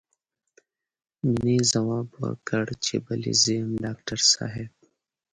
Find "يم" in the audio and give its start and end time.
3.59-3.69